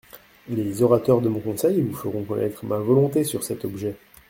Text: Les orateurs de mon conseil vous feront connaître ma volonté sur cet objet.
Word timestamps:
Les 0.49 0.81
orateurs 0.81 1.21
de 1.21 1.29
mon 1.29 1.39
conseil 1.39 1.79
vous 1.79 1.93
feront 1.93 2.23
connaître 2.23 2.65
ma 2.65 2.79
volonté 2.79 3.23
sur 3.23 3.43
cet 3.43 3.65
objet. 3.65 3.93